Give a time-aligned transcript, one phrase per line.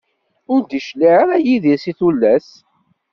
[0.53, 2.47] Ur d-icliε ara Yidir si tullas.